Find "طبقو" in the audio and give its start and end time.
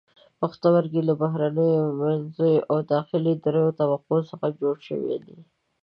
3.79-4.17